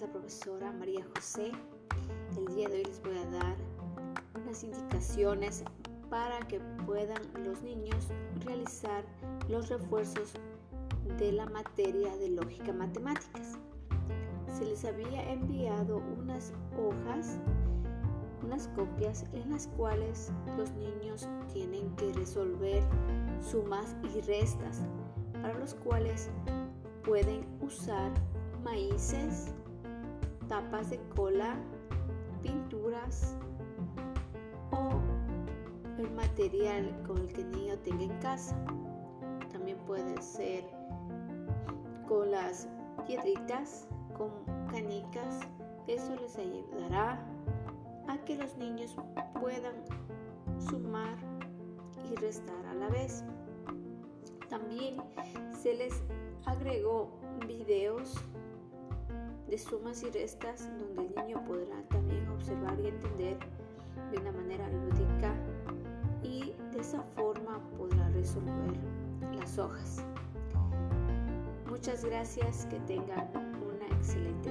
la 0.00 0.06
profesora 0.06 0.72
María 0.72 1.04
José. 1.14 1.52
El 2.36 2.54
día 2.54 2.68
de 2.68 2.76
hoy 2.76 2.84
les 2.84 3.02
voy 3.02 3.18
a 3.18 3.26
dar 3.30 3.56
unas 4.42 4.64
indicaciones 4.64 5.64
para 6.08 6.38
que 6.48 6.60
puedan 6.86 7.20
los 7.44 7.62
niños 7.62 8.08
realizar 8.44 9.04
los 9.48 9.68
refuerzos 9.68 10.34
de 11.18 11.32
la 11.32 11.46
materia 11.46 12.16
de 12.16 12.30
lógica 12.30 12.72
matemáticas. 12.72 13.58
Se 14.56 14.64
les 14.64 14.84
había 14.84 15.30
enviado 15.30 16.02
unas 16.18 16.52
hojas, 16.78 17.38
unas 18.42 18.68
copias 18.68 19.24
en 19.32 19.50
las 19.50 19.66
cuales 19.66 20.32
los 20.56 20.70
niños 20.72 21.28
tienen 21.52 21.94
que 21.96 22.12
resolver 22.12 22.82
sumas 23.40 23.94
y 24.14 24.20
restas, 24.22 24.82
para 25.34 25.58
los 25.58 25.74
cuales 25.74 26.30
pueden 27.04 27.44
usar 27.60 28.10
maíces, 28.62 29.52
tapas 30.48 30.90
de 30.90 31.00
cola, 31.16 31.56
pinturas 32.42 33.36
o 34.70 35.00
el 35.98 36.10
material 36.12 36.94
con 37.06 37.18
el 37.18 37.32
que 37.32 37.42
el 37.42 37.50
niño 37.52 37.78
tenga 37.78 38.04
en 38.04 38.18
casa. 38.20 38.56
También 39.50 39.78
puede 39.86 40.20
ser 40.20 40.64
con 42.08 42.30
las 42.30 42.68
piedritas, 43.06 43.88
con 44.16 44.30
canicas. 44.70 45.40
Eso 45.86 46.14
les 46.16 46.36
ayudará 46.38 47.18
a 48.08 48.16
que 48.24 48.36
los 48.36 48.56
niños 48.56 48.96
puedan 49.40 49.74
sumar 50.58 51.16
y 52.10 52.14
restar 52.16 52.66
a 52.66 52.74
la 52.74 52.88
vez. 52.88 53.24
También 54.52 54.96
se 55.62 55.74
les 55.74 56.02
agregó 56.44 57.08
videos 57.48 58.22
de 59.48 59.56
sumas 59.56 60.02
y 60.02 60.10
restas 60.10 60.68
donde 60.78 61.06
el 61.06 61.14
niño 61.14 61.42
podrá 61.46 61.82
también 61.88 62.28
observar 62.28 62.78
y 62.78 62.88
entender 62.88 63.38
de 64.10 64.18
una 64.18 64.30
manera 64.32 64.68
lúdica 64.68 65.34
y 66.22 66.52
de 66.70 66.80
esa 66.80 67.02
forma 67.16 67.66
podrá 67.78 68.06
resolver 68.10 68.76
las 69.38 69.56
hojas. 69.56 70.04
Muchas 71.70 72.04
gracias, 72.04 72.66
que 72.66 72.78
tengan 72.80 73.30
una 73.34 73.86
excelente. 73.96 74.41